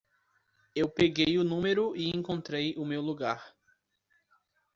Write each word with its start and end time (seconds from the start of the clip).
Eu 0.73 0.89
peguei 0.89 1.37
o 1.37 1.43
número 1.43 1.95
e 1.95 2.09
encontrei 2.09 2.73
o 2.75 2.83
meu 2.83 3.01
lugar. 3.03 3.55